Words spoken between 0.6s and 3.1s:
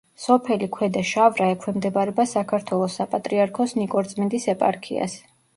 ქვედა შავრა ექვემდებარება საქართველოს